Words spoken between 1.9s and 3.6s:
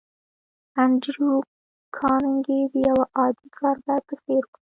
کارنګي د يوه عادي